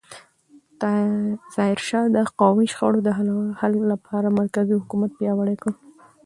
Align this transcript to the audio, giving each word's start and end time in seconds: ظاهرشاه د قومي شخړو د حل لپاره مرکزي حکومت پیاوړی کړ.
ظاهرشاه 1.55 2.05
د 2.15 2.17
قومي 2.39 2.67
شخړو 2.73 2.99
د 3.07 3.09
حل 3.59 3.73
لپاره 3.93 4.35
مرکزي 4.39 4.75
حکومت 4.81 5.11
پیاوړی 5.19 5.55
کړ. 5.61 5.71